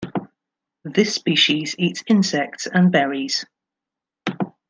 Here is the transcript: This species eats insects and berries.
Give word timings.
This 0.83 1.13
species 1.13 1.75
eats 1.77 2.03
insects 2.07 2.65
and 2.65 2.91
berries. 2.91 3.45